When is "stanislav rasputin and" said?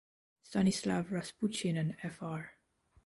0.41-1.95